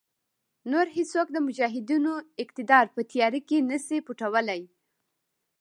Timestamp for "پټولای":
4.07-4.61